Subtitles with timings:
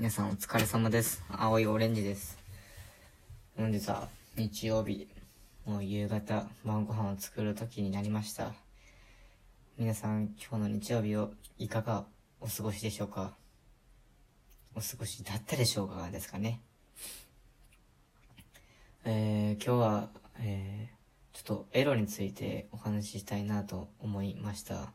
[0.00, 1.22] 皆さんお疲れ様です。
[1.28, 2.38] 青いオレンジです。
[3.54, 5.06] 本日は日曜日、
[5.66, 8.54] もう夕方晩ご飯を作る時になりました。
[9.76, 12.06] 皆さん今日の日曜日をいかが
[12.40, 13.34] お過ごしでしょうか？
[14.74, 16.62] お過ごしだったでしょうかですかね？
[19.04, 24.94] えー、今日は、えー、ちょっとエロについてお話ししたいなと思いました。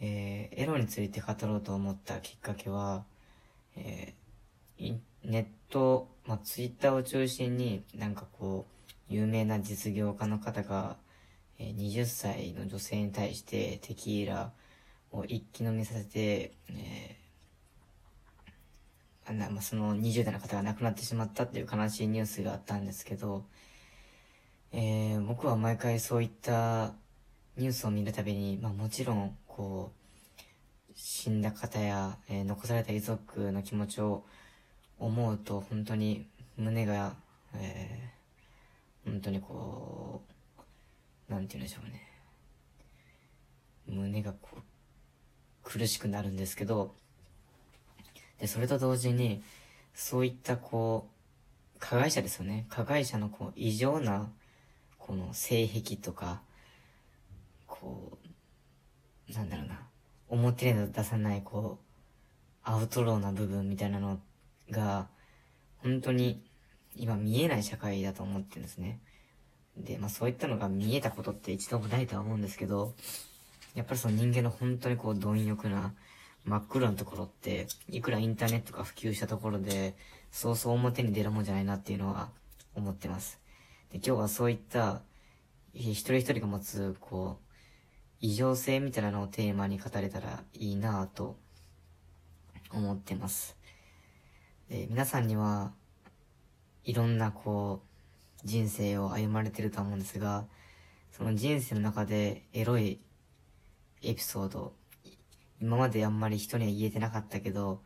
[0.00, 3.04] えー、エロについて語ろうと思ったきっかけは、
[3.82, 10.96] えー、ネット、まあ、ツイッターを中心になんかこう、有名な実業家の方が、
[11.58, 14.52] えー、20歳の女性に対してテキーラ
[15.12, 23.44] を一気飲みさせて、えー、あなまあ、その20代の方が亡くなってしまったっていう悲しいニュースがあったんですけど、
[24.72, 26.92] えー、僕は毎回そういった
[27.56, 29.99] ニュースを見るたびに、まあもちろん、こう、
[30.94, 34.24] 死んだ方や、えー残された遺族の気持ちを
[34.98, 37.16] 思うと、本当に胸が、
[37.54, 40.22] えー本当にこ
[41.28, 42.02] う、なんて言うんでしょうね。
[43.86, 44.62] 胸がこう、
[45.62, 46.94] 苦しくなるんですけど、
[48.38, 49.42] で、それと同時に、
[49.94, 51.08] そういったこ
[51.76, 52.66] う、加害者ですよね。
[52.70, 54.30] 加害者のこう、異常な、
[54.98, 56.42] この性癖とか、
[57.66, 58.18] こ
[59.28, 59.89] う、なんだろうな、
[60.30, 61.84] 表に出さない、こう、
[62.62, 64.20] アウトローな部分みたいなの
[64.70, 65.08] が、
[65.78, 66.42] 本当に
[66.94, 69.00] 今見えない社会だと思ってるんですね。
[69.76, 72.94] で、まあそういったのが見えたことって一度もないとは思うんですけど、
[73.74, 75.94] やっぱりその人間の本当にこう貪欲な
[76.44, 79.94] 真っ黒なところって、いくらインターネットが普及したところで、
[80.30, 82.30] そうそう表に出るもんじゃないなっていうのは
[82.74, 83.40] 思ってます。
[83.90, 85.02] で、今日はそういった、
[85.74, 87.49] 一人一人が持つ、こう、
[88.20, 91.38] 異常性みたいなのをテーマに語れたらいいなぁと
[92.70, 93.56] 思ってます。
[94.68, 95.72] で、皆さんには、
[96.84, 97.82] いろんなこ
[98.44, 100.46] う、人生を歩まれてると思うんですが、
[101.12, 103.00] その人生の中でエロい
[104.02, 104.74] エピソード、
[105.60, 107.80] 今まであんまり人には言えてなかったけど、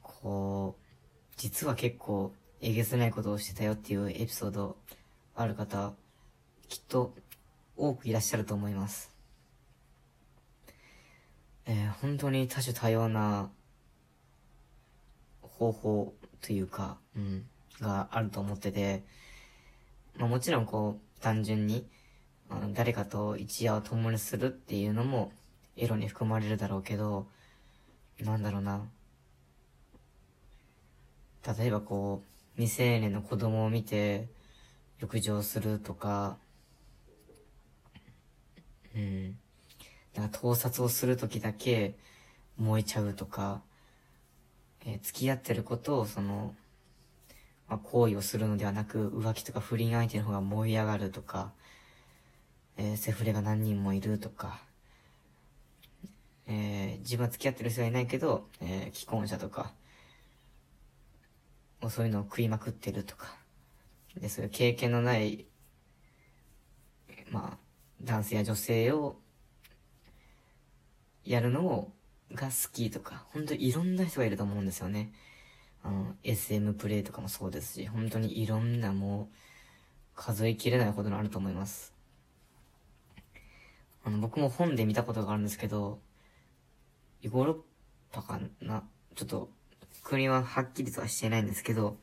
[0.00, 4.76] こう、実は結構えげつないことをしてたよっていうエピソード
[5.34, 5.92] ある方、
[6.68, 7.14] きっと
[7.82, 9.10] 多くいらっしゃると思います。
[11.66, 13.50] えー本当に多種多様な
[15.42, 17.44] 方法というか、うん、
[17.80, 19.02] があると思ってて、
[20.16, 21.84] まあもちろんこう、単純に、
[22.48, 25.32] あの、誰かと一夜を共にするっていうのも、
[25.76, 27.26] エロに含まれるだろうけど、
[28.20, 28.88] なんだろうな。
[31.58, 34.28] 例えばこう、未成年の子供を見て、
[35.00, 36.38] 浴場するとか、
[38.94, 39.38] うん。
[40.14, 41.96] なんか盗撮をするときだけ
[42.58, 43.62] 燃えちゃうとか、
[44.84, 46.54] えー付き合ってることをその、
[47.68, 51.52] まあ、行為をするのではなく、浮気とか不倫相手の方が燃え上がるとか、
[52.76, 54.60] えーセフレが何人もいるとか、
[56.46, 59.72] えー自分は付き合ってる人はいないけど、えー既婚者とか、
[61.82, 63.36] もうそういうのを食いまくってるとか、
[64.16, 65.46] で、そういう経験のない、
[67.30, 67.58] まあ、
[68.02, 69.16] 男性や女性を、
[71.24, 71.92] やるのを、
[72.32, 75.12] が好きとか、本当にいろんな人がいると思うんですよね。
[75.82, 79.36] あの、SM プレイとかもそうですし、本当にいろんなもう、
[80.14, 81.92] 数えきれないほどのあると思います。
[84.04, 86.00] あの、僕も本で見たことがあるんですけど、
[87.20, 87.56] ヨーロッ
[88.12, 88.82] パかな
[89.14, 89.50] ちょっと、
[90.02, 91.96] 国ははっきりとはしてないんですけど、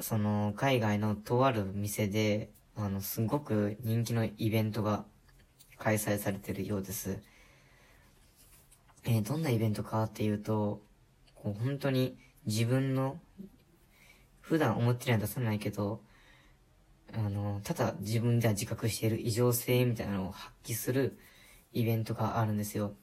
[0.00, 2.50] その、海外のとある店で、
[2.80, 5.04] あの、すごく人気のイベントが
[5.78, 7.20] 開催されてるようです。
[9.04, 10.80] えーどんなイベントかっていうと、
[11.34, 13.18] こう本当に自分の、
[14.40, 16.00] 普段思ってるのは出さないけど、
[17.12, 21.18] あの、ただ自分では自覚している異常性みたいなのを発揮する
[21.72, 22.94] イベントがあるんですよ。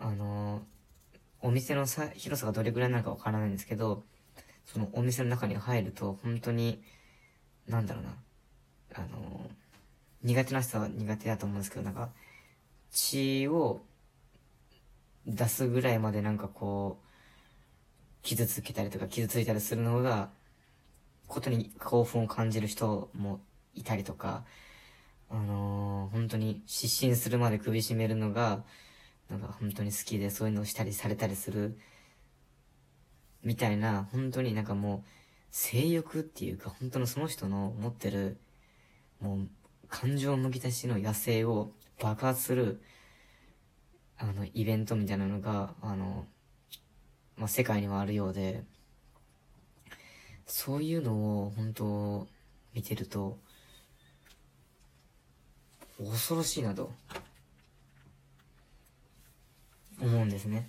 [0.00, 0.62] あの、
[1.40, 4.04] お店のさ広さがどれぐらいなのかわからないんですけど、
[4.64, 6.82] そのお店の中に入ると本当に、
[7.66, 8.14] なんだろうな、
[8.94, 9.50] あの、
[10.22, 12.10] 苦手な人は苦手だと思うんですけど、なんか、
[12.90, 13.82] 血を
[15.26, 17.06] 出すぐらいまでなんかこう、
[18.22, 20.30] 傷つけたりとか傷ついたりするのが、
[21.26, 23.40] ことに興奮を感じる人も
[23.74, 24.44] いたりとか、
[25.30, 28.64] あのー本当に失神するまで首絞めるのが、
[29.30, 31.78] なんか本当に好きでそういうのをしたりされたりする、
[33.42, 35.08] みたいな、本当になんかもう、
[35.50, 38.38] 性欲っていうか、本当のその人の持ってる、
[39.24, 39.48] もう、
[39.88, 42.82] 感情むき出しの野生を爆発する、
[44.18, 46.26] あの、イベントみたいなのが、あの、
[47.38, 48.64] まあ、世界にはあるようで、
[50.46, 52.28] そういうのを本当
[52.74, 53.38] 見てると、
[55.98, 56.92] 恐ろしいなと、
[60.02, 60.68] 思うんですね。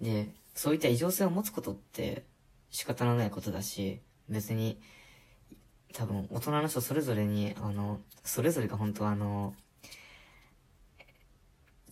[0.00, 2.22] で、そういった異常性を持つことって
[2.70, 4.80] 仕方のないことだし、別に、
[5.92, 9.54] 多分大人の人それぞれに、あの、それぞれが本当はあの、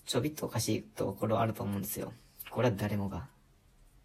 [0.05, 2.13] ちょびっとおかしいところあると思うんですよ。
[2.51, 3.29] これは誰もが。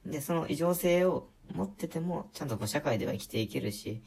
[0.06, 4.04] で、その異常性を持ってても、ちゃんとこう社会では生きていけるし、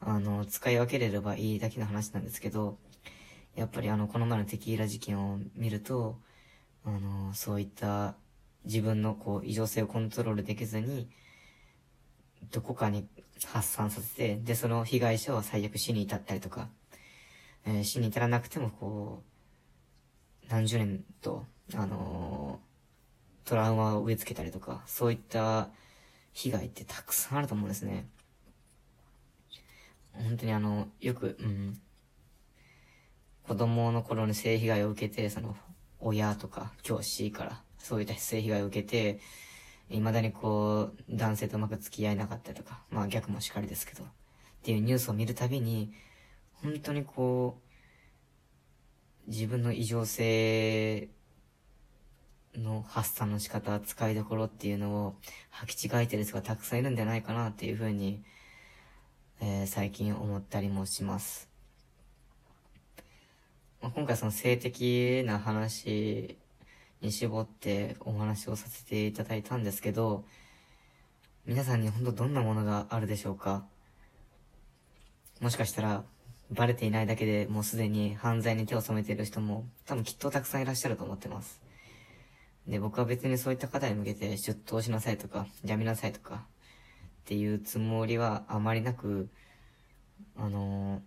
[0.00, 2.78] あの、使い分けれればいいだけの話なんですけど、
[3.54, 6.18] やっぱりあの、この前のテキーラ事件を見ると、
[6.84, 8.16] あの、そういった
[8.64, 11.08] 自分のこう、異常性をコントロールできずに、
[12.50, 13.06] どこかに
[13.46, 16.68] 発散させて、で、その被害者は最悪死に至ったりとか、
[17.64, 21.44] えー、死に至らなくてもこう、何十年と、
[21.74, 25.68] あのー、トラウマを植え付けたりとか、そういった
[26.32, 28.08] 被害ってたくさんあると思うんですね。
[30.12, 31.80] 本当にあの、よく、うん、
[33.46, 35.56] 子供の頃に性被害を受けて、その、
[36.00, 39.20] 親とか教師からそういった性被害を受けて、
[39.90, 44.06] 未だにこう、男性とうまく付き合えなかったりとか、まあ逆もしかりですけど、っ
[44.62, 45.92] ていうニュースを見るたびに、
[46.62, 47.58] 本当にこ
[49.26, 51.08] う、自分の異常性
[52.54, 55.14] の発散の仕方、使いどころっていうのを
[55.64, 58.22] 履き違えてる人がたくさんいるんじゃないかなっていうふうに、
[59.40, 61.48] えー、最近思ったりもします。
[63.80, 66.36] まあ、今回その性的な話
[67.00, 70.24] に絞ってお話をさせていただいたんですけど、
[71.46, 73.64] 皆さんに本当どんなものがあるでしょうか？
[75.40, 76.04] もしかしたら
[76.50, 81.60] バレていないだけでもうすでに犯罪に手を染めている人も多分きっとたくさんいらっしゃると思ってます。
[82.66, 86.40] で、僕は別にそういった方に向けて出頭しなさいとか、やめなさいとかっ
[87.24, 89.28] ていうつもりはあまりなく、
[90.36, 91.00] あの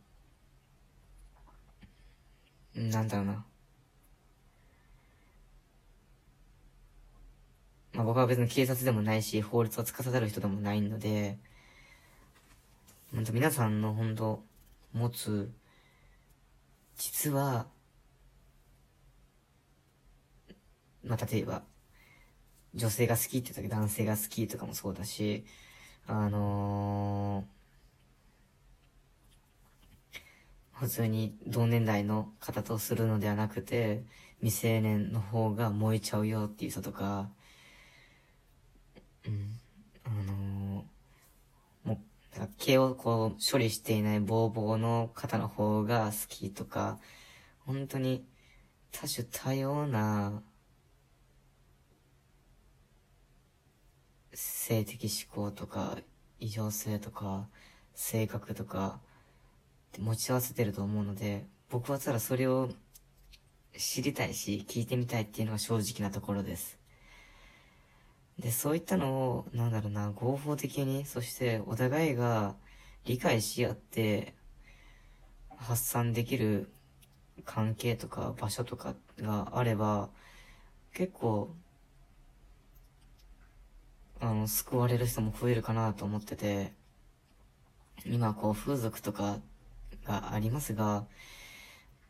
[2.75, 3.45] ー、なんだろうな。
[7.93, 11.38] まあ僕は別に警察でもないし、法律を司る人でもないので、
[13.13, 14.43] 本当皆さんの本当
[14.93, 15.51] 持つ、
[16.97, 17.67] 実は、
[21.03, 21.63] まあ、例えば、
[22.73, 25.45] 女性が好きって言った時男性が好きとかもそうだし、
[26.07, 34.03] あのー、普通に同年代の方とするのではなくて、
[34.39, 37.29] 未成年の方が燃えちゃうよっていう人とか、
[39.25, 39.59] うん、
[40.05, 41.91] あのー、
[42.41, 46.97] もう毛をこう処理していないボーボーの方の方が好きとか、
[47.67, 48.25] 本当に
[48.91, 50.41] 多種多様な
[54.33, 55.99] 性的思考とか
[56.39, 57.47] 異常性とか
[57.93, 58.99] 性格とか
[59.99, 62.69] 持ち合わせてると思うので、僕はただそれを
[63.77, 66.80] 知りたいし聞いてみたいっていうのが正直なところです。
[68.41, 72.55] で、そういったのを、なんだろうな、合法的に、そしてお互いが
[73.05, 74.33] 理解し合って、
[75.57, 76.71] 発散できる
[77.45, 80.10] 関係とか場所とかがあれば、
[80.93, 81.55] 結構、
[84.19, 86.74] あの、救われる人も増えるかなと思ってて、
[88.05, 89.38] 今こう風俗とか
[90.05, 91.05] がありますが、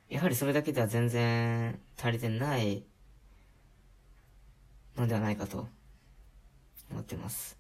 [0.07, 2.85] やはりそれだけでは全然足りてない
[4.95, 5.67] のではないかと
[6.91, 7.57] 思ってます。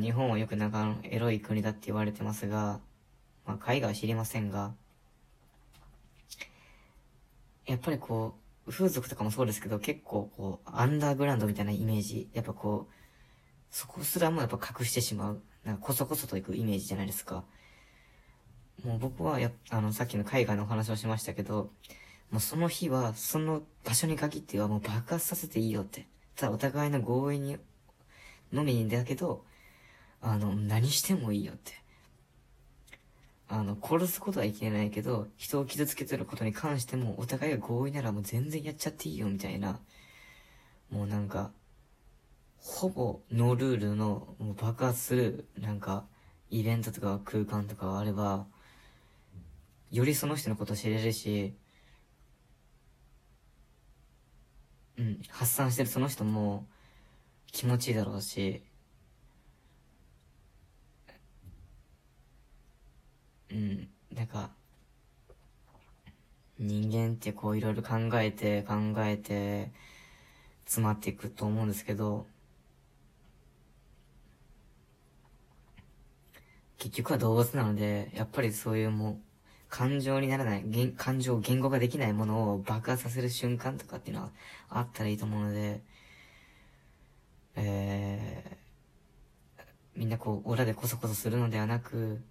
[0.00, 2.80] 日本はよくなんかエロい国だって言われてますが、
[3.46, 4.74] まあ海外は知りませんが、
[7.66, 8.34] やっぱりこ
[8.66, 12.92] う、風俗とかもそうですけど、結構こう、アンダーグラウンドみたいなイメージ、やっぱこう、
[13.70, 15.42] そこすらもやっぱ隠してしまう。
[15.64, 17.44] なんかこそこそといくイメージじゃないですか。
[18.84, 21.70] もう僕はや、あの、さっきの海外のお話をしましたけど、
[22.30, 26.06] もうその日は、その場所に限ってはもう爆発させていいよって。
[26.36, 27.58] ただお互いの合意に
[28.52, 29.44] のみだけど、
[30.20, 31.72] あの、何してもいいよって。
[33.48, 39.80] あの、殺すことはいけないけど、人を傷つけてることに関しても、お互いが合意ならもう全然やっちゃっていいよ、みたいな。
[40.90, 41.50] もうなんか、
[42.58, 46.04] ほぼノールールの、もう爆発する、なんか、
[46.50, 48.46] イベントとか空間とかがあれば、
[49.90, 51.54] よりその人のこと知れるし、
[54.98, 56.66] うん、発散してるその人も、
[57.52, 58.62] 気持ちいいだろうし、
[63.50, 64.50] うん、なんか、
[66.58, 69.72] 人間ってこういろいろ考えて考えて
[70.64, 72.26] 詰まっていくと思うんですけど、
[76.78, 79.18] 結局は動物なので、やっぱりそういうもう、
[79.68, 80.64] 感情にならない、
[80.96, 84.30] 感情、言語ができないものを爆発させる瞬間とかっていうのは
[84.70, 85.82] あったらいいと思うので、
[87.60, 89.62] えー、
[89.96, 92.22] みんなこう、裏でこそこそするのではなく、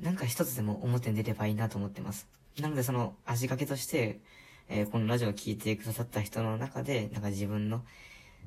[0.00, 2.28] なんか一つでも表に出ればいいなと思ってます。
[2.58, 4.20] なのでその味掛けとして、
[4.68, 7.84] えー、このラジオを聴いてくださった人の中で、なんか自分の、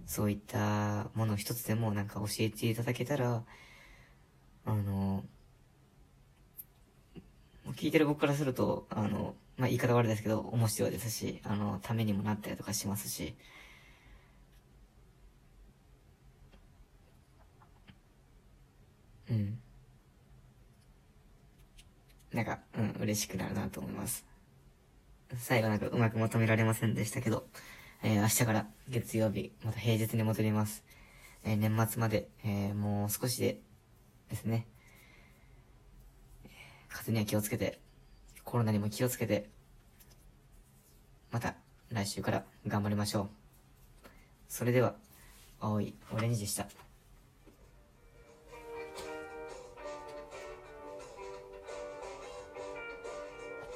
[0.07, 3.43] そういったもの一つでもなんか教えていただけたら、
[4.65, 5.23] あの、
[7.75, 13.35] 聞いてる僕からすると、あの、まあ、言い方悪いですけど、面白いですし、あの、ためにもなったりとかしますし、
[19.29, 19.59] うん。
[22.33, 24.25] なんか、うん、嬉しくなるなと思います。
[25.37, 27.47] 最後なんかうまくまとめられませんでしたけど、
[28.01, 30.83] えー、明日から月曜日、また平日に戻ります。
[31.43, 33.59] えー、年末まで、えー、もう少しで
[34.29, 34.67] ですね、
[36.87, 37.79] 風には気をつけて、
[38.43, 39.49] コロナにも気をつけて、
[41.31, 41.55] また
[41.91, 43.29] 来週から頑張りましょう。
[44.47, 44.95] それでは、
[45.59, 46.67] 青いオレンジでした。